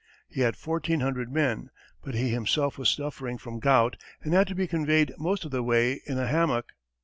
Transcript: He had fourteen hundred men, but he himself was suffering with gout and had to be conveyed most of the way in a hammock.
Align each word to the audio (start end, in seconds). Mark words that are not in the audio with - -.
He 0.27 0.41
had 0.41 0.55
fourteen 0.55 1.01
hundred 1.01 1.31
men, 1.31 1.69
but 2.03 2.15
he 2.15 2.29
himself 2.29 2.79
was 2.79 2.89
suffering 2.89 3.39
with 3.45 3.59
gout 3.59 3.97
and 4.23 4.33
had 4.33 4.47
to 4.47 4.55
be 4.55 4.65
conveyed 4.65 5.13
most 5.19 5.45
of 5.45 5.51
the 5.51 5.61
way 5.61 6.01
in 6.07 6.17
a 6.17 6.25
hammock. 6.25 6.71